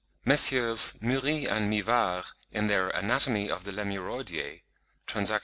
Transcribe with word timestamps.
Messrs. 0.25 0.97
Murie 0.99 1.45
and 1.45 1.69
Mivart 1.69 2.33
in 2.51 2.65
their 2.65 2.89
'Anatomy 2.89 3.51
of 3.51 3.65
the 3.65 3.71
Lemuroidea' 3.71 4.63
('Transact. 5.05 5.39